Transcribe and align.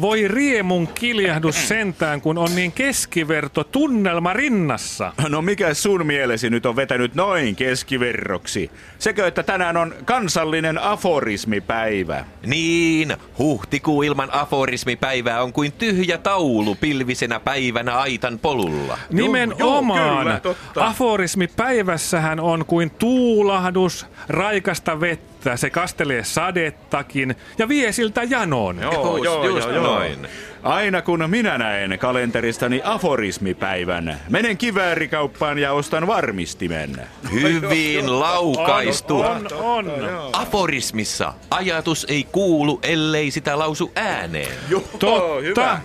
Voi 0.00 0.28
riemun 0.28 0.88
kiljahdus 0.88 1.68
sentään, 1.68 2.20
kun 2.20 2.38
on 2.38 2.54
niin 2.54 2.72
keskiverto 2.72 3.64
tunnelma 3.64 4.32
rinnassa. 4.32 5.12
No 5.28 5.42
mikä 5.42 5.74
sun 5.74 6.06
mielesi 6.06 6.50
nyt 6.50 6.66
on 6.66 6.76
vetänyt 6.76 7.14
noin 7.14 7.56
keskiverroksi? 7.56 8.70
Sekö, 8.98 9.26
että 9.26 9.42
tänään 9.42 9.76
on 9.76 9.94
kansallinen 10.04 10.78
aforismipäivä? 10.78 12.24
Niin, 12.46 13.16
huhtikuu 13.38 14.02
ilman 14.02 14.34
aforismipäivää 14.34 15.42
on 15.42 15.52
kuin 15.52 15.72
tyhjä 15.72 16.18
taulu 16.18 16.74
pilvisenä 16.74 17.40
päivänä 17.40 17.98
aitan 17.98 18.38
polulla. 18.38 18.98
Nimenomaan. 19.10 19.58
joo, 19.58 19.82
kyllä, 20.18 20.40
totta. 20.40 20.86
Aforismipäivässähän 20.86 22.40
on 22.40 22.64
kuin 22.66 22.90
tuulahdus, 22.90 24.06
raikasta 24.28 25.00
vettä, 25.00 25.31
se 25.56 25.70
kastelee 25.70 26.24
sadettakin 26.24 27.36
ja 27.58 27.68
vie 27.68 27.92
siltä 27.92 28.22
janon. 28.22 28.76
Just- 29.24 29.44
just 29.56 29.68
noin. 29.82 30.28
Aina 30.62 31.02
kun 31.02 31.24
minä 31.30 31.58
näen 31.58 31.98
kalenteristani 31.98 32.80
aforismipäivän, 32.84 34.20
menen 34.30 34.56
kiväärikauppaan 34.58 35.58
ja 35.58 35.72
ostan 35.72 36.06
varmistimen. 36.06 36.96
Hyvin 37.32 38.20
laukaistu. 38.20 39.20
On, 39.20 39.48
on. 39.52 39.86
Aforismissa 40.32 41.34
ajatus 41.50 42.06
ei 42.08 42.24
kuulu, 42.32 42.80
ellei 42.82 43.30
sitä 43.30 43.58
lausu 43.58 43.92
ääneen. 43.94 44.52
Totta. 44.98 45.78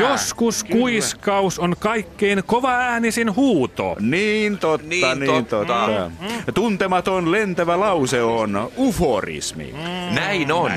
Joskus 0.00 0.64
kuiskaus 0.64 1.58
on 1.58 1.74
kaikkein 1.78 2.42
kova 2.46 2.70
äänisin 2.72 3.36
huuto. 3.36 3.96
Niin 4.00 4.58
totta, 4.58 4.86
niin, 4.88 5.18
Niin 5.20 5.46
totta. 5.46 5.56
totta. 5.74 6.10
Tuntematon 6.54 7.32
lentävä 7.32 7.80
lause 7.80 8.22
on 8.22 8.70
uforismi. 8.78 9.74
Näin 10.14 10.52
on. 10.52 10.72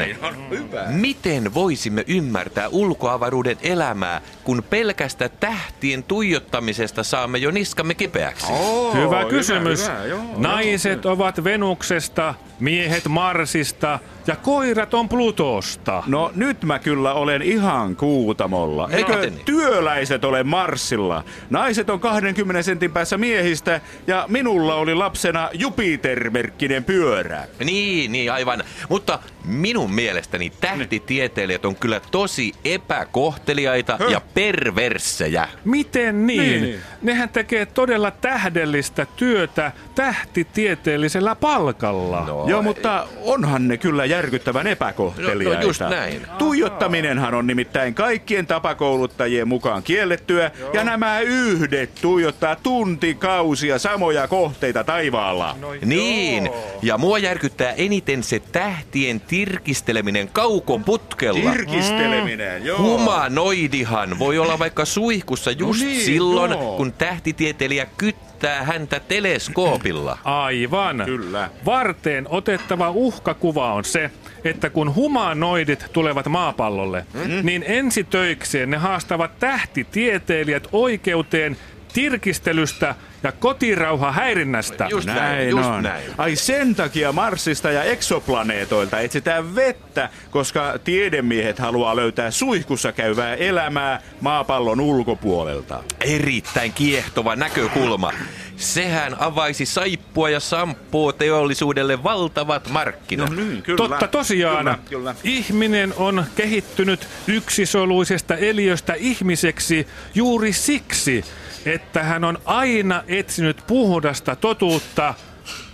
Miten 0.88 1.53
voisimme 1.53 2.03
ymmärtää 2.08 2.67
ulkoavaruuden 2.69 3.41
elämää, 3.61 4.22
kun 4.44 4.64
pelkästä 4.70 5.30
tähtien 5.30 6.03
tuijottamisesta 6.03 7.03
saamme 7.03 7.38
jo 7.38 7.52
niskamme 7.52 7.94
kipeäksi? 7.94 8.48
Oh, 8.52 8.95
Hyvä 8.95 9.25
kysymys. 9.25 9.83
hyvä, 9.89 10.06
joo, 10.06 10.22
Naiset 10.38 11.06
ovat 11.06 11.44
Venuksesta, 11.44 12.36
miehet 12.59 13.08
Marsista 13.08 14.00
ja 14.28 14.36
koirat 14.36 14.94
on 14.94 15.09
Plutosta. 15.09 16.03
No 16.08 16.31
nyt 16.36 16.64
mä 16.64 16.80
kyllä 16.80 17.14
olen 17.14 17.42
ihan 17.42 17.95
kuutamolla. 17.95 18.89
Eikö 18.92 19.16
miten 19.16 19.33
niin? 19.33 19.45
työläiset 19.45 20.26
ole 20.26 20.44
Marsilla? 20.44 21.23
Naiset 21.50 21.89
on 21.89 22.00
20 22.00 22.61
sentin 22.61 22.92
päässä 22.92 23.17
miehistä 23.17 23.81
ja 24.08 24.26
minulla 24.28 24.76
oli 24.76 24.95
lapsena 24.95 25.50
Jupiter-merkkinen 25.53 26.83
pyörä. 26.83 27.48
Niin, 27.64 28.11
niin 28.11 28.31
aivan. 28.31 28.64
Mutta 28.89 29.20
minun 29.45 29.94
mielestäni 29.94 30.52
tähtitieteilijät 30.61 31.66
on 31.66 31.75
kyllä 31.75 32.00
tosi 32.11 32.53
epäkohteliaita 32.66 33.98
ja 34.09 34.22
perversejä. 34.33 35.48
Miten 35.66 36.28
niin? 36.28 36.42
Niin. 36.42 36.61
niin? 36.64 36.80
Nehän 37.02 37.30
tekee 37.30 37.66
todella 37.66 38.11
tähdellistä 38.11 39.08
työtä 39.16 39.72
tähtitieteellisellä 39.95 41.36
palkalla. 41.36 42.25
No, 42.25 42.45
Joo, 42.48 42.61
mutta 42.61 43.08
onhan 43.22 43.67
ne 43.67 43.78
kyllä 43.78 44.06
järkyttävän 44.06 44.67
epäkohteliaita. 44.67 45.59
No, 45.59 45.61
no 45.61 45.67
just 45.67 45.81
näin. 45.81 46.28
Tuijottaminenhan 46.38 47.33
on 47.33 47.48
nimittäin 47.48 47.94
kaikkien 47.94 48.48
tapakouluttajien 48.48 49.48
mukaan 49.48 49.83
kiellettyä, 49.83 50.52
ja 50.73 50.83
nämä 50.83 51.20
yhdet 51.20 51.89
tuijottaa 52.02 52.55
tuntikausia 52.55 53.80
samoja 53.80 54.27
kohteita 54.27 54.83
taivaalla. 54.83 55.58
Niin, 55.86 56.49
ja 56.82 56.98
mua 56.98 57.17
järkyttää 57.17 57.71
eniten 57.71 58.23
se 58.23 58.42
tähtien 58.52 59.21
tirkisteleminen 59.31 60.30
kaukoputkella. 60.33 61.52
Tirkisteleminen, 61.52 62.65
joo. 62.65 62.77
Humanoidihan 62.77 64.19
voi 64.19 64.37
olla 64.37 64.59
vaikka 64.59 64.86
suihkussa 64.86 65.52
just 65.52 65.81
No 65.81 65.87
niin, 65.87 66.05
silloin, 66.05 66.52
joo. 66.52 66.77
kun 66.77 66.93
tähtitieteilijä 66.93 67.87
kyttää 67.97 68.64
häntä 68.64 68.99
teleskoopilla. 68.99 70.17
Aivan. 70.45 71.03
Kyllä. 71.05 71.49
Varteen 71.65 72.27
otettava 72.30 72.89
uhkakuva 72.89 73.73
on 73.73 73.86
se, 73.86 74.11
että 74.43 74.70
kun 74.70 74.95
humanoidit 74.95 75.86
tulevat 75.93 76.27
maapallolle, 76.27 77.05
mm-hmm. 77.14 77.45
niin 77.45 77.64
ensitöikseen 77.67 78.70
ne 78.70 78.77
haastavat 78.77 79.39
tähtitieteilijät 79.39 80.67
oikeuteen 80.71 81.58
tirkistelystä 81.93 82.95
ja 83.23 83.31
kotirauha 83.31 84.11
häirinnästä. 84.11 84.87
Just 84.89 85.07
näin, 85.07 85.19
Näin 85.19 85.49
just 85.49 85.69
on. 85.69 85.83
näin. 85.83 86.03
Ai 86.17 86.35
sen 86.35 86.75
takia 86.75 87.11
Marsista 87.11 87.71
ja 87.71 87.83
eksoplaneetoilta 87.83 88.99
etsitään 88.99 89.55
vettä, 89.55 90.09
koska 90.31 90.79
tiedemiehet 90.83 91.59
haluaa 91.59 91.95
löytää 91.95 92.31
suihkussa 92.31 92.91
käyvää 92.91 93.35
elämää 93.35 94.02
maapallon 94.21 94.79
ulkopuolelta. 94.79 95.83
Erittäin 96.02 96.73
kiehtova 96.73 97.35
näkökulma. 97.35 98.11
Sehän 98.58 99.15
avaisi 99.19 99.65
saippua 99.65 100.29
ja 100.29 100.39
samppua 100.39 101.13
teollisuudelle 101.13 102.03
valtavat 102.03 102.69
markkinat. 102.69 103.29
niin, 103.29 103.61
kyllä. 103.61 103.77
Totta 103.77 104.08
tosiaan. 104.08 104.58
Kyllä, 104.65 104.77
kyllä. 104.89 105.15
Ihminen 105.23 105.93
on 105.97 106.25
kehittynyt 106.35 107.08
yksisoluisesta 107.27 108.35
eliöstä 108.35 108.93
ihmiseksi 108.93 109.87
juuri 110.15 110.53
siksi, 110.53 111.25
että 111.66 112.04
hän 112.04 112.23
on 112.23 112.38
aina 112.45 113.04
etsinyt 113.08 113.64
puhdasta 113.67 114.36
totuutta, 114.36 115.14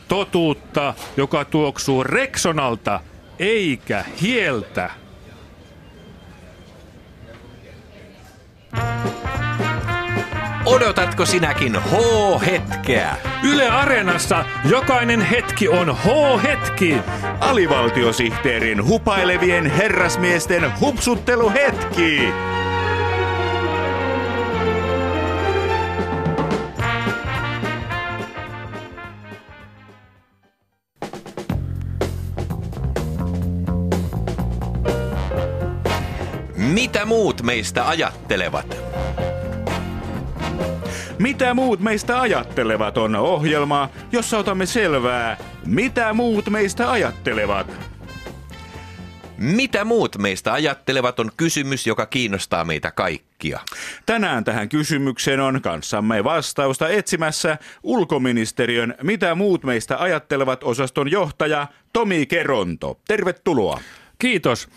totuutta, 0.08 0.94
joka 1.18 1.46
tuoksuu 1.46 2.04
Rexonalta 2.04 3.00
eikä 3.40 4.06
hieltä. 4.22 4.90
Odotatko 10.66 11.26
sinäkin 11.26 11.76
H-hetkeä? 11.76 13.16
Yle 13.44 13.70
Areenassa 13.70 14.46
jokainen 14.70 15.22
hetki 15.22 15.68
on 15.68 15.96
H-hetki. 15.96 16.98
Alivaltiosihteerin 17.40 18.86
hupailevien 18.86 19.66
herrasmiesten 19.66 20.80
hupsutteluhetki. 20.80 22.34
Mitä 36.88 37.06
muut 37.06 37.42
meistä 37.42 37.88
ajattelevat? 37.88 38.78
Mitä 41.20 41.54
muut 41.54 41.80
meistä 41.80 42.22
ajattelevat 42.22 42.98
on 42.98 43.16
ohjelma, 43.16 43.90
jossa 44.12 44.38
otamme 44.38 44.66
selvää, 44.66 45.38
mitä 45.66 46.14
muut 46.14 46.50
meistä 46.50 46.92
ajattelevat. 46.92 47.72
Mitä 49.38 49.86
muut 49.86 50.18
meistä 50.18 50.54
ajattelevat 50.54 51.20
on 51.20 51.32
kysymys, 51.38 51.88
joka 51.88 52.06
kiinnostaa 52.06 52.66
meitä 52.66 52.92
kaikkia. 52.92 53.60
Tänään 54.06 54.44
tähän 54.44 54.70
kysymykseen 54.70 55.40
on 55.40 55.62
kanssamme 55.62 56.24
vastausta 56.24 56.90
etsimässä 56.90 57.58
ulkoministeriön 57.84 58.96
Mitä 59.04 59.36
muut 59.36 59.64
meistä 59.64 59.98
ajattelevat 59.98 60.64
osaston 60.64 61.12
johtaja 61.12 61.68
Tomi 61.94 62.26
Keronto. 62.26 63.00
Tervetuloa. 63.08 63.80
Kiitos. 64.20 64.70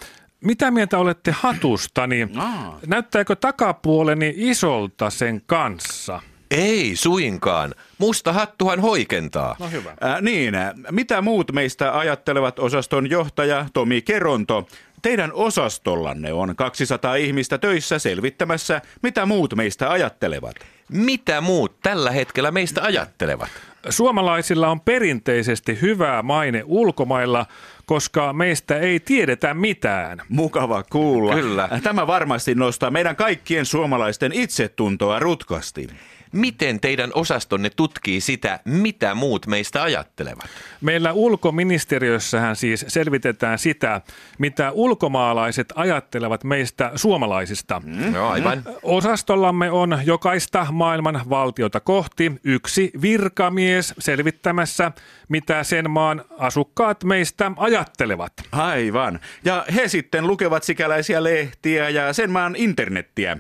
Mitä 0.45 0.71
mieltä 0.71 0.99
olette 0.99 1.31
hatustani? 1.31 2.29
Aa. 2.37 2.79
Näyttääkö 2.87 3.37
takapuoleni 3.37 4.35
isolta 4.37 5.11
sen 5.11 5.43
kanssa? 5.47 6.21
Ei 6.51 6.97
suinkaan. 6.97 7.75
Musta 7.99 8.33
hattuhan 8.33 8.81
hoikentaa. 8.81 9.57
No 9.59 9.71
hyvä. 9.71 9.91
Äh, 10.05 10.23
niin, 10.23 10.55
mitä 10.91 11.23
muut 11.23 11.53
meistä 11.53 11.99
ajattelevat 11.99 12.59
osaston 12.59 13.11
johtaja 13.11 13.67
Tomi 13.73 14.03
Keronto? 14.03 14.69
Teidän 15.03 15.33
osastollanne 15.33 16.33
on 16.33 16.57
200 16.57 17.15
ihmistä 17.15 17.59
töissä 17.59 17.99
selvittämässä, 17.99 18.83
mitä 19.03 19.27
muut 19.27 19.55
meistä 19.55 19.91
ajattelevat. 19.91 20.57
Mitä 20.93 21.41
muut 21.41 21.81
tällä 21.83 22.11
hetkellä 22.11 22.51
meistä 22.51 22.83
ajattelevat? 22.83 23.51
Suomalaisilla 23.89 24.69
on 24.69 24.81
perinteisesti 24.81 25.79
hyvää 25.83 26.23
maine 26.23 26.63
ulkomailla, 26.67 27.47
koska 27.87 28.33
meistä 28.33 28.79
ei 28.79 29.01
tiedetä 29.01 29.55
mitään. 29.55 30.19
Mukava 30.29 30.83
kuulla. 30.83 31.35
Kyllä. 31.35 31.69
Tämä 31.83 32.07
varmasti 32.07 32.55
nostaa 32.55 32.91
meidän 32.91 33.17
kaikkien 33.17 33.67
suomalaisten 33.67 34.33
itsetuntoa 34.33 35.19
rutkasti. 35.19 35.87
Miten 36.33 36.81
teidän 36.81 37.11
osastonne 37.15 37.71
tutkii 37.71 38.21
sitä, 38.21 38.61
mitä 38.65 39.15
muut 39.15 39.47
meistä 39.47 39.83
ajattelevat? 39.83 40.51
Meillä 40.81 41.13
ulkoministeriössähän 41.13 42.57
siis 42.57 42.85
selvitetään 42.89 43.59
sitä, 43.59 44.01
mitä 44.39 44.71
ulkomaalaiset 44.71 45.73
ajattelevat 45.75 46.45
meistä 46.45 46.93
suomalaisista. 46.95 47.83
Mm. 47.85 48.15
Joo, 48.15 48.29
aivan. 48.29 48.63
Osastollamme 48.83 49.71
on 49.71 49.99
jokaista 50.05 50.67
maailman 50.73 51.23
valtiota 51.31 51.81
kohti 51.81 52.33
yksi 52.45 52.91
virkamies 53.03 53.95
selvittämässä, 53.99 54.93
mitä 55.29 55.65
sen 55.65 55.91
maan 55.91 56.25
asukkaat 56.39 57.05
meistä 57.05 57.53
ajattelevat. 57.57 58.33
Aivan. 58.53 59.21
Ja 59.45 59.65
he 59.75 59.89
sitten 59.89 60.27
lukevat 60.27 60.63
sikäläisiä 60.63 61.23
lehtiä 61.23 61.89
ja 61.89 62.13
sen 62.13 62.31
maan 62.31 62.57
internettiä. 62.57 63.37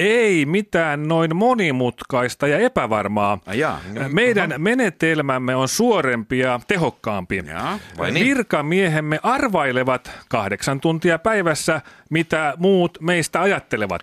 Ei 0.00 0.46
mitään 0.46 1.08
noin 1.08 1.36
monimutkaista 1.36 2.46
ja 2.46 2.58
epävarmaa. 2.58 3.38
Ai 3.46 3.58
jaa. 3.58 3.80
Meidän 4.08 4.54
menetelmämme 4.58 5.56
on 5.56 5.68
suorempi 5.68 6.38
ja 6.38 6.60
tehokkaampi. 6.68 7.44
Jaa, 7.46 7.78
niin? 8.10 8.26
Virkamiehemme 8.26 9.20
arvailevat 9.22 10.10
kahdeksan 10.28 10.80
tuntia 10.80 11.18
päivässä, 11.18 11.80
mitä 12.10 12.54
muut 12.56 12.98
meistä 13.00 13.40
ajattelevat. 13.40 14.02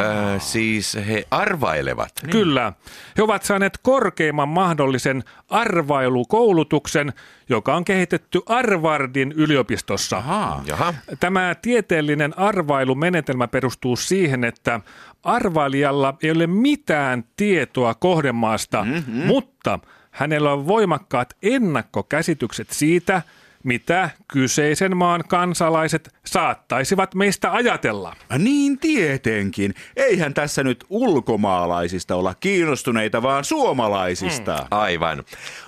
Öö, 0.00 0.38
siis 0.38 0.98
he 1.08 1.24
arvailevat. 1.30 2.12
Niin. 2.22 2.30
Kyllä. 2.30 2.72
He 3.16 3.22
ovat 3.22 3.42
saaneet 3.42 3.78
korkeimman 3.82 4.48
mahdollisen 4.48 5.24
arvailukoulutuksen, 5.50 7.12
joka 7.48 7.74
on 7.74 7.84
kehitetty 7.84 8.40
Arvardin 8.46 9.32
yliopistossa. 9.32 10.16
Ahaa. 10.16 10.62
Jaha. 10.66 10.94
Tämä 11.20 11.54
tieteellinen 11.62 12.38
arvailumenetelmä 12.38 13.48
perustuu 13.48 13.96
siihen, 13.96 14.44
että 14.44 14.80
arvailijalla 15.22 16.16
ei 16.22 16.30
ole 16.30 16.46
mitään 16.46 17.24
tietoa 17.36 17.94
kohdemaasta, 17.94 18.84
mm-hmm. 18.84 19.26
mutta 19.26 19.78
hänellä 20.10 20.52
on 20.52 20.66
voimakkaat 20.66 21.36
ennakkokäsitykset 21.42 22.70
siitä, 22.70 23.22
mitä 23.64 24.10
kyseisen 24.28 24.96
maan 24.96 25.24
kansalaiset 25.28 26.14
saattaisivat 26.26 27.14
meistä 27.14 27.52
ajatella. 27.52 28.16
Niin 28.38 28.78
tietenkin. 28.78 29.74
Eihän 29.96 30.34
tässä 30.34 30.64
nyt 30.64 30.84
ulkomaalaisista 30.90 32.16
olla 32.16 32.34
kiinnostuneita, 32.34 33.22
vaan 33.22 33.44
suomalaisista. 33.44 34.66
Aivan. 34.70 35.24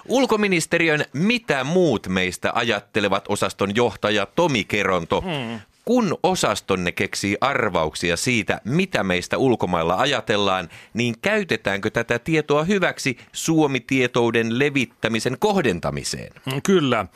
Ulkoministeriön 0.09 1.05
Mitä 1.13 1.65
muut 1.65 2.09
meistä 2.09 2.53
ajattelevat 2.55 3.25
osaston 3.29 3.77
johtaja 3.77 4.27
Tomi 4.27 4.65
Keronto. 4.65 5.21
Hmm. 5.21 5.61
Kun 5.89 6.19
osastonne 6.23 6.93
keksii 6.93 7.37
arvauksia 7.41 8.17
siitä, 8.17 8.61
mitä 8.65 9.05
meistä 9.05 9.39
ulkomailla 9.39 9.97
ajatellaan, 9.97 10.69
niin 10.95 11.15
käytetäänkö 11.23 11.91
tätä 11.91 12.19
tietoa 12.19 12.65
hyväksi 12.65 13.19
Suomi-tietouden 13.33 14.59
levittämisen 14.59 15.37
kohdentamiseen? 15.39 16.33
Kyllä. 16.63 17.07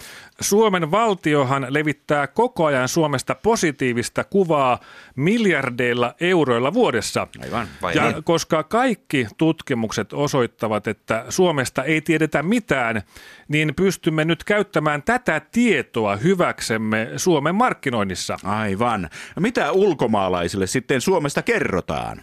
Suomen 0.40 0.90
valtiohan 0.90 1.66
levittää 1.68 2.26
koko 2.26 2.64
ajan 2.64 2.88
Suomesta 2.88 3.34
positiivista 3.34 4.24
kuvaa 4.24 4.80
miljardeilla 5.16 6.14
euroilla 6.20 6.74
vuodessa. 6.74 7.26
Aivan. 7.42 7.68
Vai 7.82 7.96
ja 7.96 8.10
niin? 8.10 8.24
koska 8.24 8.62
kaikki 8.62 9.26
tutkimukset 9.36 10.12
osoittavat, 10.12 10.86
että 10.86 11.24
Suomesta 11.28 11.84
ei 11.84 12.00
tiedetä 12.00 12.42
mitään, 12.42 13.02
niin 13.50 13.74
pystymme 13.76 14.24
nyt 14.24 14.44
käyttämään 14.44 15.02
tätä 15.02 15.40
tietoa 15.52 16.16
hyväksemme 16.16 17.08
Suomen 17.16 17.54
markkinoinnissa. 17.54 18.36
Aivan. 18.44 19.10
Mitä 19.40 19.72
ulkomaalaisille 19.72 20.66
sitten 20.66 21.00
Suomesta 21.00 21.42
kerrotaan? 21.42 22.20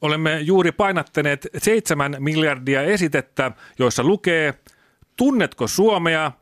Olemme 0.00 0.40
juuri 0.40 0.72
painattaneet 0.72 1.46
seitsemän 1.56 2.16
miljardia 2.18 2.82
esitettä, 2.82 3.52
joissa 3.78 4.04
lukee, 4.04 4.54
tunnetko 5.16 5.66
Suomea? 5.66 6.32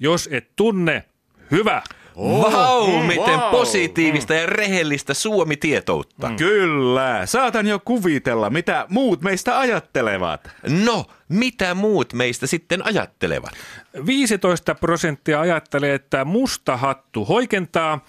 Jos 0.00 0.28
et 0.32 0.56
tunne, 0.56 1.04
hyvä. 1.50 1.82
Vau, 2.18 3.02
miten 3.02 3.40
wow. 3.40 3.50
positiivista 3.50 4.34
ja 4.34 4.46
rehellistä 4.46 5.14
Suomi-tietoutta. 5.14 6.30
Kyllä. 6.36 7.26
Saatan 7.26 7.66
jo 7.66 7.78
kuvitella, 7.78 8.50
mitä 8.50 8.86
muut 8.88 9.22
meistä 9.22 9.58
ajattelevat. 9.58 10.50
No, 10.84 11.04
mitä 11.28 11.74
muut 11.74 12.12
meistä 12.12 12.46
sitten 12.46 12.86
ajattelevat? 12.86 13.52
15 14.06 14.74
prosenttia 14.74 15.40
ajattelee, 15.40 15.94
että 15.94 16.24
musta 16.24 16.76
hattu 16.76 17.24
hoikentaa 17.24 18.04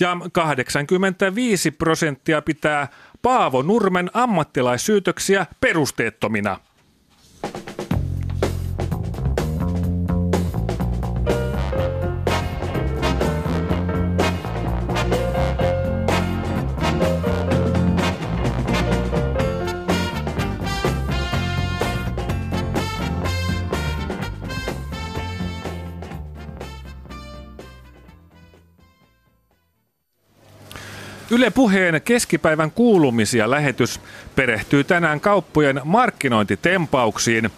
ja 0.00 0.16
85 0.32 1.70
prosenttia 1.70 2.42
pitää 2.42 2.88
Paavo 3.22 3.62
Nurmen 3.62 4.10
ammattilaissyytöksiä 4.14 5.46
perusteettomina. 5.60 6.60
Yle 31.36 31.50
Puheen 31.50 32.02
keskipäivän 32.02 32.70
kuulumisia 32.70 33.50
lähetys 33.50 34.00
perehtyy 34.36 34.84
tänään 34.84 35.20
kauppojen 35.20 35.80
markkinointitempauksiin. 35.84 37.50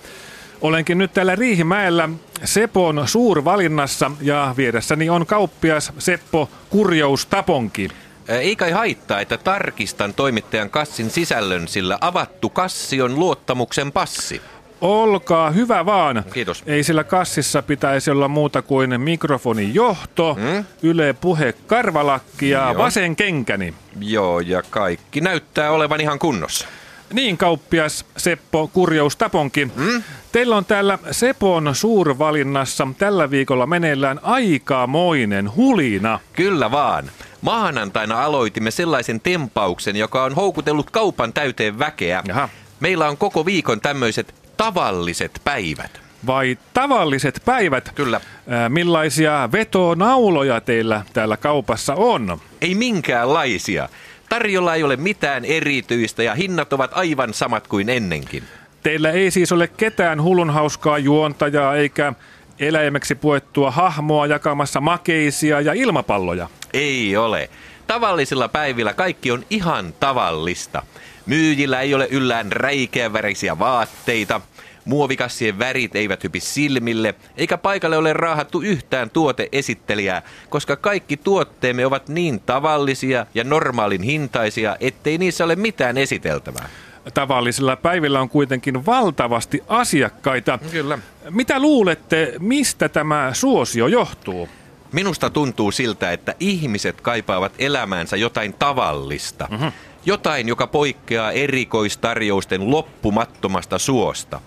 Olenkin 0.61 0.99
nyt 0.99 1.13
täällä 1.13 1.35
Riihimäellä 1.35 2.09
Sepon 2.45 3.03
suurvalinnassa 3.09 4.11
ja 4.21 4.55
vieressäni 4.57 5.11
on 5.11 5.27
kauppias 5.27 5.93
Seppo 5.99 6.51
Kurjous 6.71 7.27
Taponki. 7.27 7.89
Ei 8.29 8.57
kai 8.57 8.71
haittaa, 8.71 9.21
että 9.21 9.37
tarkistan 9.37 10.15
toimittajan 10.15 10.71
kassin 10.71 11.11
sisällön, 11.11 11.69
sillä 11.69 11.99
avattu 12.01 12.51
kassi 12.51 13.03
on 13.03 13.19
luottamuksen 13.19 13.93
passi. 13.93 14.43
Olkaa 14.81 15.51
hyvä 15.51 15.87
vaan. 15.87 16.25
Kiitos. 16.33 16.63
Ei 16.67 16.83
sillä 16.83 17.05
kassissa 17.05 17.63
pitäisi 17.63 18.11
olla 18.11 18.29
muuta 18.29 18.63
kuin 18.63 19.01
mikrofonin 19.01 19.75
johto, 19.75 20.35
Hmm? 20.35 20.65
Yle 20.83 21.13
Puhe 21.21 21.55
karvalakki 21.67 22.51
ja 22.51 22.63
Joo. 22.73 22.79
vasen 22.79 23.17
kenkäni. 23.17 23.75
Joo, 24.01 24.41
ja 24.41 24.63
kaikki 24.71 25.21
näyttää 25.21 25.71
olevan 25.71 26.01
ihan 26.01 26.19
kunnossa. 26.19 26.67
Niin, 27.13 27.37
kauppias 27.39 28.05
Seppo 28.17 28.71
Kurjous 28.73 29.17
Taponki. 29.17 29.69
Hmm? 29.77 30.03
Teillä 30.33 30.57
on 30.57 30.65
täällä 30.65 30.99
Sepon 31.11 31.71
suurvalinnassa 31.75 32.89
tällä 32.99 33.31
viikolla 33.31 33.67
meneillään 33.67 34.21
aikamoinen 34.23 35.57
hulina. 35.57 36.21
Kyllä 36.33 36.71
vaan. 36.71 37.11
Maanantaina 37.41 38.25
aloitimme 38.25 38.71
sellaisen 38.71 39.21
tempauksen, 39.21 39.97
joka 39.97 40.25
on 40.25 40.35
houkutellut 40.35 40.91
kaupan 40.91 41.33
täyteen 41.33 41.79
väkeä. 41.79 42.23
Jaha. 42.29 42.49
Meillä 42.81 43.09
on 43.09 43.17
koko 43.17 43.45
viikon 43.47 43.81
tämmöiset 43.81 44.35
tavalliset 44.59 45.41
päivät. 45.45 46.01
Vai 46.27 46.59
tavalliset 46.75 47.43
päivät? 47.45 47.93
Kyllä. 47.95 48.21
Ää, 48.49 48.69
millaisia 48.69 49.49
vetonauloja 49.53 50.61
teillä 50.61 51.03
täällä 51.13 51.37
kaupassa 51.37 51.95
on? 51.95 52.41
Ei 52.61 52.75
minkäänlaisia. 52.75 53.89
Tarjolla 54.29 54.75
ei 54.75 54.83
ole 54.83 54.97
mitään 54.97 55.45
erityistä 55.45 56.23
ja 56.23 56.35
hinnat 56.35 56.73
ovat 56.73 56.91
aivan 56.95 57.35
samat 57.35 57.69
kuin 57.69 57.89
ennenkin. 57.89 58.45
Teillä 58.83 59.11
ei 59.11 59.31
siis 59.31 59.53
ole 59.53 59.69
ketään 59.69 60.23
hullunhauskaa 60.23 60.99
juontajaa 60.99 61.77
eikä 61.77 62.13
eläimeksi 62.59 63.15
puettua 63.15 63.71
hahmoa 63.71 64.27
jakamassa 64.27 64.81
makeisia 64.81 65.61
ja 65.61 65.73
ilmapalloja. 65.73 66.49
Ei 66.73 67.17
ole. 67.17 67.51
Tavallisilla 67.87 68.49
päivillä 68.49 68.95
kaikki 68.95 69.31
on 69.31 69.45
ihan 69.51 69.95
tavallista. 70.01 70.83
Myyjillä 71.29 71.81
ei 71.81 71.95
ole 71.95 72.09
yllään 72.11 72.53
räikeävärisiä 72.53 73.59
vaatteita, 73.59 74.41
muovikassien 74.85 75.59
värit 75.59 75.97
eivät 75.97 76.25
hypi 76.25 76.41
silmille, 76.41 77.15
eikä 77.37 77.59
paikalle 77.59 77.97
ole 77.97 78.13
raahattu 78.13 78.61
yhtään 78.61 79.11
tuoteesittelijää, 79.11 80.23
koska 80.49 80.77
kaikki 80.77 81.17
tuotteemme 81.17 81.87
ovat 81.87 82.09
niin 82.09 82.41
tavallisia 82.41 83.27
ja 83.35 83.45
normaalin 83.45 84.03
hintaisia, 84.03 84.77
ettei 84.81 85.19
niissä 85.19 85.45
ole 85.45 85.57
mitään 85.57 85.99
esiteltävää. 85.99 86.69
Tavallisilla 87.15 87.77
päivillä 87.77 88.21
on 88.21 88.29
kuitenkin 88.29 88.87
valtavasti 88.87 89.63
asiakkaita. 89.69 90.59
Kyllä. 90.73 90.99
Mitä 91.31 91.61
luulette, 91.61 92.35
mistä 92.39 92.89
tämä 92.89 93.31
suosio 93.33 93.87
johtuu? 93.87 94.49
Minusta 94.93 95.31
tuntuu 95.31 95.73
siltä, 95.73 96.13
että 96.13 96.35
ihmiset 96.41 97.01
kaipaavat 97.01 97.53
elämäänsä 97.59 98.17
jotain 98.17 98.53
tavallista. 98.53 99.49
Mm-hmm. 99.51 99.73
Jotain, 100.05 100.49
joka 100.49 100.67
poikkeaa 100.67 101.33
erikoistarjousten 101.33 102.71
loppumattomasta 102.71 103.79
suosta. 103.79 104.41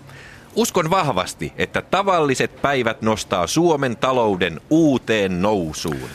Uskon 0.54 0.90
vahvasti, 0.90 1.52
että 1.56 1.82
tavalliset 1.82 2.62
päivät 2.62 3.02
nostaa 3.02 3.46
Suomen 3.46 3.96
talouden 3.96 4.60
uuteen 4.70 5.42
nousuun. 5.42 6.08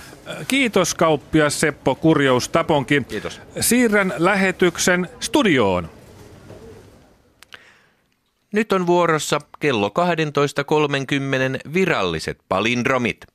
Kiitos 0.48 0.94
kauppias 0.94 1.60
Seppo 1.60 1.96
Kurjous 1.96 2.50
Taponki. 2.50 3.02
Kiitos. 3.08 3.42
Siirrän 3.60 4.14
lähetyksen 4.18 5.10
studioon. 5.20 5.90
Nyt 8.52 8.74
on 8.74 8.88
vuorossa 8.88 9.40
kello 9.60 9.92
12.30 11.66 11.74
viralliset 11.74 12.40
palindromit. 12.50 13.26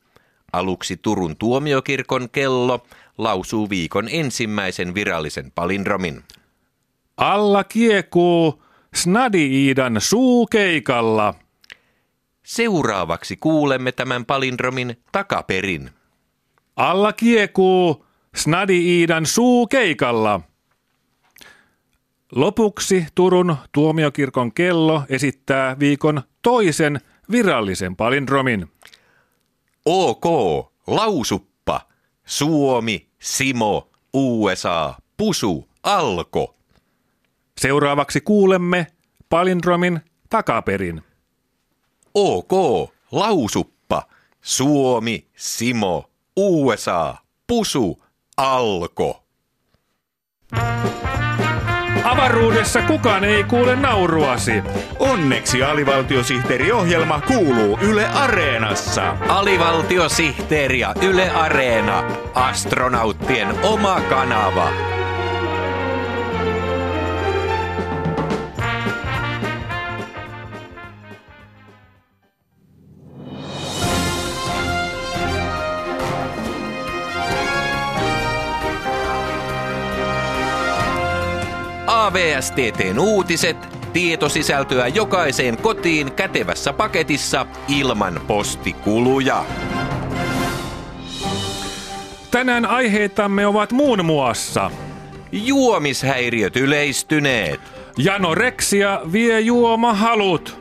Aluksi 0.52 0.96
Turun 0.96 1.36
tuomiokirkon 1.36 2.30
kello 2.30 2.86
lausuu 3.18 3.70
viikon 3.70 4.08
ensimmäisen 4.10 4.94
virallisen 4.94 5.52
palindromin. 5.54 6.22
Alla 7.16 7.64
kiekuu 7.64 8.62
Snadi-Iidan 8.96 9.96
suukeikalla. 9.98 11.34
Seuraavaksi 12.42 13.36
kuulemme 13.36 13.92
tämän 13.92 14.24
palindromin 14.24 14.96
takaperin. 15.12 15.90
Alla 16.76 17.12
kiekuu 17.12 18.06
Snadi-Iidan 18.36 19.26
suukeikalla. 19.26 20.40
Lopuksi 22.34 23.06
Turun 23.14 23.56
tuomiokirkon 23.72 24.52
kello 24.52 25.02
esittää 25.08 25.78
viikon 25.78 26.22
toisen 26.42 27.00
virallisen 27.30 27.96
palindromin. 27.96 28.68
OK, 29.86 30.24
lausuppa, 30.86 31.80
Suomi, 32.24 33.08
Simo, 33.18 33.90
USA, 34.14 34.94
Pusu, 35.16 35.68
Alko. 35.82 36.54
Seuraavaksi 37.60 38.20
kuulemme 38.20 38.86
palindromin 39.28 40.00
takaperin. 40.30 41.02
OK, 42.14 42.52
lausuppa, 43.12 44.02
Suomi, 44.40 45.26
Simo, 45.36 46.10
USA, 46.36 47.14
Pusu, 47.46 48.02
Alko. 48.36 49.24
Avaruudessa 52.04 52.82
kukaan 52.82 53.24
ei 53.24 53.44
kuule 53.44 53.76
nauruasi. 53.76 54.62
Onneksi 54.98 55.62
alivaltiosihteeriohjelma 55.62 57.20
kuuluu 57.20 57.78
Yle 57.82 58.06
Areenassa. 58.06 59.16
Alivaltiosihteeri 59.28 60.80
ja 60.80 60.94
Yle 61.02 61.30
Areena, 61.30 62.04
astronauttien 62.34 63.48
oma 63.62 64.00
kanava. 64.00 64.68
AVSTTn 82.12 82.98
uutiset, 82.98 83.56
tietosisältöä 83.92 84.88
jokaiseen 84.88 85.56
kotiin 85.56 86.12
kätevässä 86.12 86.72
paketissa 86.72 87.46
ilman 87.68 88.20
postikuluja. 88.26 89.44
Tänään 92.30 92.66
aiheitamme 92.66 93.46
ovat 93.46 93.72
muun 93.72 94.04
muassa 94.04 94.70
Juomishäiriöt 95.32 96.56
yleistyneet. 96.56 97.60
Janoreksia 97.98 99.00
vie 99.12 99.40
juomahalut. 99.40 100.58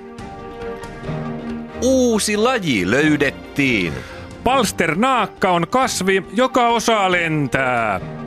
Uusi 1.81 2.37
laji 2.37 2.91
löydettiin. 2.91 3.93
Palsternaakka 4.43 5.51
on 5.51 5.67
kasvi, 5.67 6.23
joka 6.33 6.67
osaa 6.67 7.11
lentää. 7.11 8.20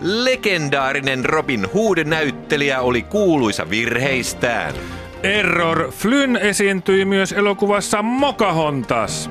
Legendaarinen 0.00 1.24
Robin 1.24 1.66
Hood-näyttelijä 1.74 2.80
oli 2.80 3.02
kuuluisa 3.02 3.70
virheistään. 3.70 4.74
Error 5.22 5.90
Flynn 5.90 6.36
esiintyi 6.36 7.04
myös 7.04 7.32
elokuvassa 7.32 8.02
Mokahontas. 8.02 9.30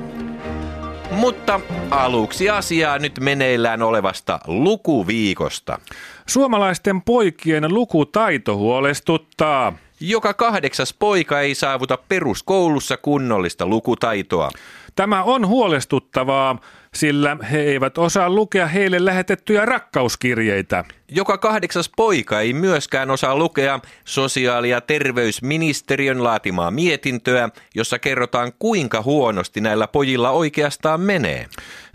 Mutta 1.10 1.60
aluksi 1.90 2.50
asiaa 2.50 2.98
nyt 2.98 3.20
meneillään 3.20 3.82
olevasta 3.82 4.40
lukuviikosta. 4.46 5.78
Suomalaisten 6.26 7.02
poikien 7.02 7.74
lukutaito 7.74 8.56
huolestuttaa. 8.56 9.72
Joka 10.00 10.34
kahdeksas 10.34 10.94
poika 10.94 11.40
ei 11.40 11.54
saavuta 11.54 11.98
peruskoulussa 12.08 12.96
kunnollista 12.96 13.66
lukutaitoa. 13.66 14.50
Tämä 14.96 15.22
on 15.22 15.46
huolestuttavaa, 15.46 16.58
sillä 16.94 17.36
he 17.52 17.60
eivät 17.60 17.98
osaa 17.98 18.30
lukea 18.30 18.66
heille 18.66 19.04
lähetettyjä 19.04 19.64
rakkauskirjeitä. 19.64 20.84
Joka 21.08 21.38
kahdeksas 21.38 21.90
poika 21.96 22.40
ei 22.40 22.52
myöskään 22.52 23.10
osaa 23.10 23.36
lukea 23.36 23.80
sosiaali- 24.04 24.70
ja 24.70 24.80
terveysministeriön 24.80 26.24
laatimaa 26.24 26.70
mietintöä, 26.70 27.48
jossa 27.74 27.98
kerrotaan 27.98 28.52
kuinka 28.58 29.02
huonosti 29.02 29.60
näillä 29.60 29.86
pojilla 29.86 30.30
oikeastaan 30.30 31.00
menee. 31.00 31.46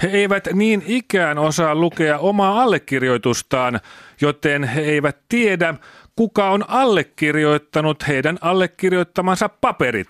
He 0.03 0.07
eivät 0.07 0.47
niin 0.53 0.83
ikään 0.87 1.37
osaa 1.37 1.75
lukea 1.75 2.19
omaa 2.19 2.61
allekirjoitustaan, 2.63 3.79
joten 4.21 4.63
he 4.63 4.81
eivät 4.81 5.17
tiedä, 5.29 5.73
kuka 6.15 6.49
on 6.49 6.63
allekirjoittanut 6.67 8.07
heidän 8.07 8.37
allekirjoittamansa 8.41 9.49
paperit. 9.49 10.07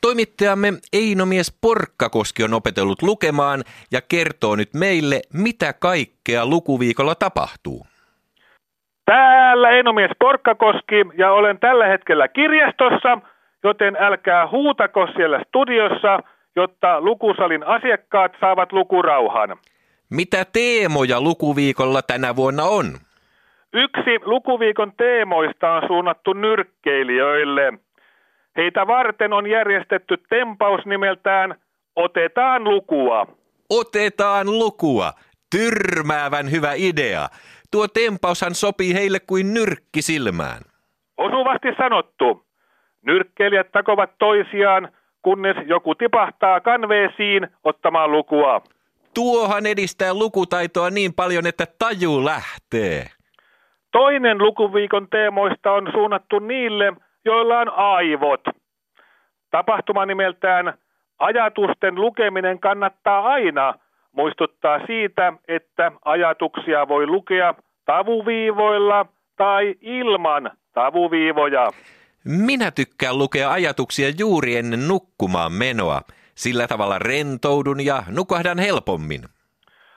Toimittajamme 0.00 0.72
Einomies 0.92 1.58
Porkkakoski 1.60 2.44
on 2.44 2.54
opetellut 2.54 3.02
lukemaan 3.02 3.64
ja 3.92 4.00
kertoo 4.08 4.56
nyt 4.56 4.74
meille, 4.74 5.20
mitä 5.32 5.72
kaikkea 5.72 6.46
lukuviikolla 6.46 7.14
tapahtuu. 7.14 7.86
Täällä 9.04 9.70
Einomies 9.70 10.10
Porkkakoski 10.18 11.04
ja 11.18 11.32
olen 11.32 11.58
tällä 11.58 11.86
hetkellä 11.86 12.28
kirjastossa, 12.28 13.18
joten 13.64 13.96
älkää 14.00 14.48
huutako 14.50 15.06
siellä 15.16 15.40
studiossa, 15.48 16.18
jotta 16.56 17.00
lukusalin 17.00 17.66
asiakkaat 17.66 18.32
saavat 18.40 18.72
lukurauhan. 18.72 19.56
Mitä 20.10 20.44
teemoja 20.52 21.20
lukuviikolla 21.20 22.02
tänä 22.02 22.36
vuonna 22.36 22.64
on? 22.64 22.86
Yksi 23.72 24.18
lukuviikon 24.24 24.92
teemoista 24.96 25.72
on 25.72 25.82
suunnattu 25.86 26.32
nyrkkeilijöille. 26.32 27.72
Heitä 28.56 28.86
varten 28.86 29.32
on 29.32 29.46
järjestetty 29.46 30.16
tempaus 30.28 30.86
nimeltään 30.86 31.54
Otetaan 31.96 32.64
lukua. 32.64 33.26
Otetaan 33.70 34.58
lukua. 34.58 35.12
Tyrmäävän 35.50 36.50
hyvä 36.50 36.72
idea. 36.76 37.28
Tuo 37.70 37.88
tempaushan 37.88 38.54
sopii 38.54 38.94
heille 38.94 39.20
kuin 39.20 39.54
nyrkki 39.54 40.02
silmään. 40.02 40.62
Osuvasti 41.16 41.68
sanottu. 41.78 42.46
Nyrkkeilijät 43.02 43.72
takovat 43.72 44.10
toisiaan, 44.18 44.92
kunnes 45.22 45.56
joku 45.66 45.94
tipahtaa 45.94 46.60
kanveesiin 46.60 47.48
ottamaan 47.64 48.12
lukua. 48.12 48.62
Tuohan 49.14 49.66
edistää 49.66 50.14
lukutaitoa 50.14 50.90
niin 50.90 51.14
paljon, 51.14 51.46
että 51.46 51.66
taju 51.78 52.24
lähtee. 52.24 53.17
Toinen 53.98 54.38
lukuviikon 54.38 55.08
teemoista 55.08 55.72
on 55.72 55.88
suunnattu 55.92 56.38
niille, 56.38 56.92
joilla 57.24 57.58
on 57.58 57.68
aivot. 57.76 58.40
Tapahtuma 59.50 60.06
nimeltään 60.06 60.74
Ajatusten 61.18 61.94
lukeminen 61.94 62.60
kannattaa 62.60 63.20
aina 63.20 63.74
muistuttaa 64.12 64.86
siitä, 64.86 65.32
että 65.48 65.92
ajatuksia 66.04 66.88
voi 66.88 67.06
lukea 67.06 67.54
tavuviivoilla 67.84 69.06
tai 69.36 69.74
ilman 69.80 70.50
tavuviivoja. 70.74 71.70
Minä 72.24 72.70
tykkään 72.70 73.18
lukea 73.18 73.52
ajatuksia 73.52 74.08
juuri 74.18 74.56
ennen 74.56 74.88
nukkumaan 74.88 75.52
menoa. 75.52 76.00
Sillä 76.34 76.66
tavalla 76.66 76.98
rentoudun 76.98 77.84
ja 77.84 78.02
nukahdan 78.16 78.58
helpommin. 78.58 79.20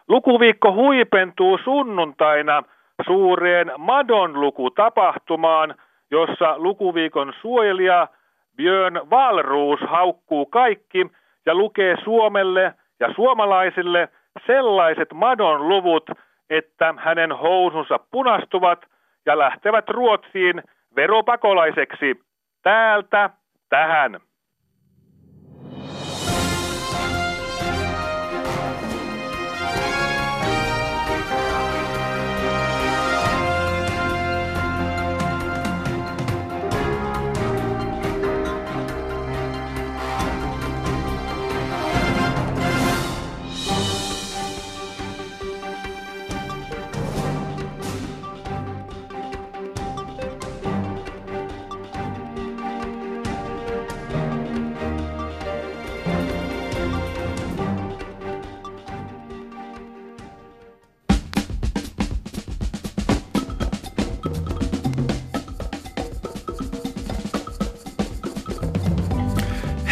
Lukuviikko 0.07 0.73
huipentuu 0.73 1.59
sunnuntaina 1.63 2.63
suureen 3.05 3.71
madonlukutapahtumaan, 3.77 5.75
jossa 6.11 6.53
lukuviikon 6.57 7.33
suojelija 7.41 8.07
Björn 8.55 9.09
Valruus 9.09 9.79
haukkuu 9.79 10.45
kaikki 10.45 11.11
ja 11.45 11.55
lukee 11.55 11.97
Suomelle 12.03 12.73
ja 12.99 13.13
suomalaisille 13.15 14.09
sellaiset 14.47 15.13
madon 15.13 15.69
luvut, 15.69 16.09
että 16.49 16.93
hänen 16.97 17.31
housunsa 17.31 17.99
punastuvat 18.11 18.85
ja 19.25 19.37
lähtevät 19.37 19.89
Ruotsiin 19.89 20.63
veropakolaiseksi 20.95 22.23
täältä 22.63 23.29
tähän. 23.69 24.19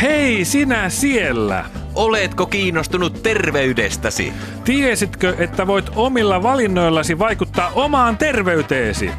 Hei 0.02 0.46
sinä 0.46 0.90
siellä! 0.90 1.66
Oletko 1.96 2.46
kiinnostunut 2.46 3.24
terveydestäsi? 3.24 4.34
Tiesitkö, 4.64 5.36
että 5.40 5.68
voit 5.68 5.86
omilla 5.96 6.44
valinnoillasi 6.44 7.20
vaikuttaa 7.20 7.72
omaan 7.76 8.18
terveyteesi? 8.18 9.12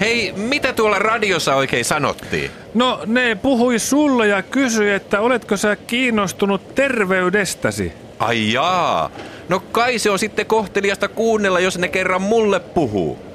Hei, 0.00 0.32
mitä 0.36 0.72
tuolla 0.72 0.98
radiossa 0.98 1.54
oikein 1.54 1.84
sanottiin? 1.84 2.50
No, 2.74 3.00
ne 3.06 3.34
puhui 3.34 3.78
sulle 3.78 4.26
ja 4.26 4.42
kysyi, 4.42 4.90
että 4.90 5.20
oletko 5.20 5.56
sä 5.56 5.76
kiinnostunut 5.76 6.74
terveydestäsi? 6.74 7.92
Ai 8.18 8.52
jaa. 8.52 9.10
No 9.48 9.60
kai 9.60 9.98
se 9.98 10.10
on 10.10 10.18
sitten 10.18 10.46
kohteliasta 10.46 11.08
kuunnella, 11.08 11.60
jos 11.60 11.78
ne 11.78 11.88
kerran 11.88 12.22
mulle 12.22 12.60
puhuu. 12.60 13.25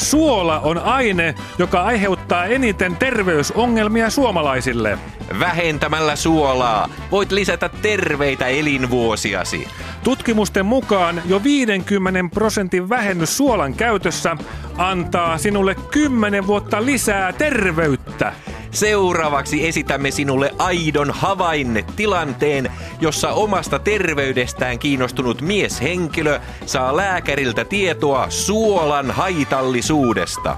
Suola 0.00 0.60
on 0.60 0.78
aine, 0.78 1.34
joka 1.58 1.82
aiheuttaa 1.82 2.44
eniten 2.44 2.96
terveysongelmia 2.96 4.10
suomalaisille. 4.10 4.98
Vähentämällä 5.38 6.16
suolaa 6.16 6.88
voit 7.10 7.32
lisätä 7.32 7.70
terveitä 7.82 8.46
elinvuosiasi. 8.46 9.68
Tutkimusten 10.04 10.66
mukaan 10.66 11.22
jo 11.26 11.42
50 11.42 12.34
prosentin 12.34 12.88
vähennys 12.88 13.36
suolan 13.36 13.74
käytössä 13.74 14.36
antaa 14.78 15.38
sinulle 15.38 15.74
10 15.74 16.46
vuotta 16.46 16.84
lisää 16.84 17.32
terveyttä. 17.32 18.32
Seuraavaksi 18.70 19.68
esitämme 19.68 20.10
sinulle 20.10 20.54
aidon 20.58 21.10
havainnetilanteen, 21.10 22.72
jossa 23.00 23.32
omasta 23.32 23.78
terveydestään 23.78 24.78
kiinnostunut 24.78 25.40
mieshenkilö 25.40 26.40
saa 26.66 26.96
lääkäriltä 26.96 27.64
tietoa 27.64 28.30
suolan 28.30 29.10
haitallisuudesta. 29.10 30.56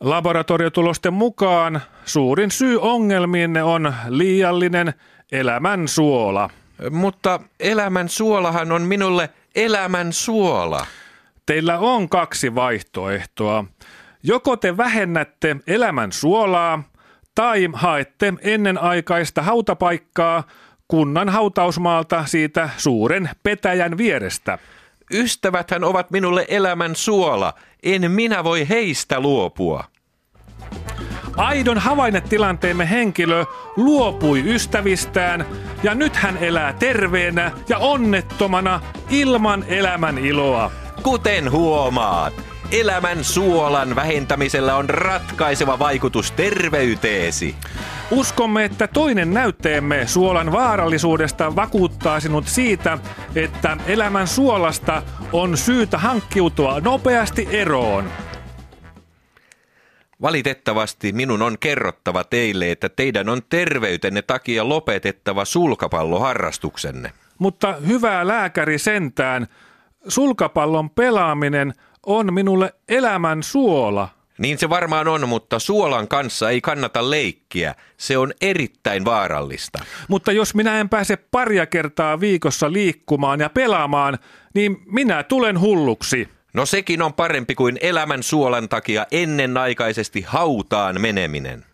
Laboratoriotulosten 0.00 1.12
mukaan 1.12 1.80
suurin 2.04 2.50
syy 2.50 2.80
ongelmiinne 2.80 3.62
on 3.62 3.94
liiallinen 4.08 4.94
elämän 5.32 5.88
suola. 5.88 6.50
Mutta 6.90 7.40
elämän 7.60 8.08
suolahan 8.08 8.72
on 8.72 8.82
minulle 8.82 9.30
elämän 9.54 10.12
suola. 10.12 10.86
Teillä 11.46 11.78
on 11.78 12.08
kaksi 12.08 12.54
vaihtoehtoa. 12.54 13.64
Joko 14.22 14.56
te 14.56 14.76
vähennätte 14.76 15.56
elämän 15.66 16.12
suolaa 16.12 16.82
tai 17.34 17.68
haette 17.72 18.34
ennenaikaista 18.40 19.42
hautapaikkaa 19.42 20.42
kunnan 20.88 21.28
hautausmaalta 21.28 22.26
siitä 22.26 22.70
suuren 22.76 23.30
petäjän 23.42 23.98
vierestä. 23.98 24.58
Ystäväthän 25.12 25.84
ovat 25.84 26.10
minulle 26.10 26.44
elämän 26.48 26.96
suola. 26.96 27.54
En 27.82 28.10
minä 28.10 28.44
voi 28.44 28.68
heistä 28.68 29.20
luopua. 29.20 29.84
Aidon 31.36 31.78
havainnetilanteemme 31.78 32.90
henkilö 32.90 33.44
luopui 33.76 34.54
ystävistään 34.54 35.46
ja 35.82 35.94
nyt 35.94 36.16
hän 36.16 36.36
elää 36.38 36.72
terveenä 36.72 37.52
ja 37.68 37.78
onnettomana 37.78 38.80
ilman 39.10 39.64
elämän 39.68 40.18
iloa. 40.18 40.70
Kuten 41.02 41.50
huomaat, 41.50 42.49
elämän 42.72 43.24
suolan 43.24 43.96
vähentämisellä 43.96 44.76
on 44.76 44.90
ratkaiseva 44.90 45.78
vaikutus 45.78 46.30
terveyteesi. 46.30 47.54
Uskomme, 48.10 48.64
että 48.64 48.86
toinen 48.86 49.34
näytteemme 49.34 50.06
suolan 50.06 50.52
vaarallisuudesta 50.52 51.56
vakuuttaa 51.56 52.20
sinut 52.20 52.48
siitä, 52.48 52.98
että 53.34 53.76
elämän 53.86 54.28
suolasta 54.28 55.02
on 55.32 55.56
syytä 55.56 55.98
hankkiutua 55.98 56.80
nopeasti 56.80 57.48
eroon. 57.50 58.10
Valitettavasti 60.22 61.12
minun 61.12 61.42
on 61.42 61.56
kerrottava 61.58 62.24
teille, 62.24 62.70
että 62.70 62.88
teidän 62.88 63.28
on 63.28 63.42
terveytenne 63.48 64.22
takia 64.22 64.68
lopetettava 64.68 65.44
sulkapalloharrastuksenne. 65.44 67.12
Mutta 67.38 67.72
hyvää 67.86 68.26
lääkäri 68.26 68.78
sentään, 68.78 69.46
sulkapallon 70.08 70.90
pelaaminen 70.90 71.74
on 72.06 72.34
minulle 72.34 72.74
elämän 72.88 73.42
suola. 73.42 74.08
Niin 74.38 74.58
se 74.58 74.68
varmaan 74.68 75.08
on, 75.08 75.28
mutta 75.28 75.58
suolan 75.58 76.08
kanssa 76.08 76.50
ei 76.50 76.60
kannata 76.60 77.10
leikkiä. 77.10 77.74
Se 77.96 78.18
on 78.18 78.32
erittäin 78.40 79.04
vaarallista. 79.04 79.78
Mutta 80.08 80.32
jos 80.32 80.54
minä 80.54 80.80
en 80.80 80.88
pääse 80.88 81.16
paria 81.16 81.66
kertaa 81.66 82.20
viikossa 82.20 82.72
liikkumaan 82.72 83.40
ja 83.40 83.50
pelaamaan, 83.50 84.18
niin 84.54 84.82
minä 84.86 85.22
tulen 85.22 85.60
hulluksi. 85.60 86.28
No 86.54 86.66
sekin 86.66 87.02
on 87.02 87.12
parempi 87.12 87.54
kuin 87.54 87.78
elämän 87.80 88.22
suolan 88.22 88.68
takia 88.68 89.06
ennenaikaisesti 89.12 90.24
hautaan 90.26 91.00
meneminen. 91.00 91.64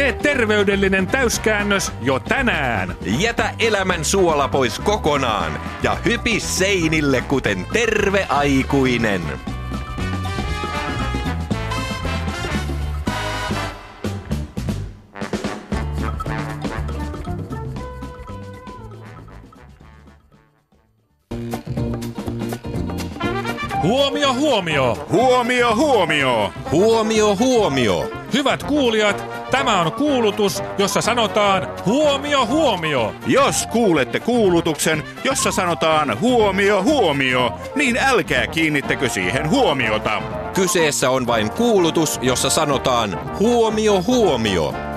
Tee 0.00 0.12
terveydellinen 0.12 1.06
täyskäännös 1.06 1.92
jo 2.02 2.20
tänään. 2.20 2.96
Jätä 3.18 3.54
elämän 3.58 4.04
suola 4.04 4.48
pois 4.48 4.78
kokonaan 4.78 5.60
ja 5.82 5.96
hypi 6.04 6.40
seinille 6.40 7.20
kuten 7.20 7.66
terve 7.72 8.26
aikuinen. 8.28 9.22
Huomio, 23.82 24.34
huomio! 24.34 25.06
Huomio, 25.10 25.76
huomio! 25.76 26.52
Huomio, 26.70 27.36
huomio! 27.36 28.10
Hyvät 28.32 28.62
kuulijat, 28.62 29.29
tämä 29.50 29.80
on 29.80 29.92
kuulutus, 29.92 30.62
jossa 30.78 31.00
sanotaan 31.00 31.68
huomio, 31.86 32.46
huomio. 32.46 33.14
Jos 33.26 33.66
kuulette 33.66 34.20
kuulutuksen, 34.20 35.02
jossa 35.24 35.52
sanotaan 35.52 36.20
huomio, 36.20 36.82
huomio, 36.82 37.52
niin 37.74 37.96
älkää 37.96 38.46
kiinnittäkö 38.46 39.08
siihen 39.08 39.50
huomiota. 39.50 40.22
Kyseessä 40.54 41.10
on 41.10 41.26
vain 41.26 41.50
kuulutus, 41.50 42.18
jossa 42.22 42.50
sanotaan 42.50 43.38
huomio, 43.38 44.02
huomio. 44.02 44.89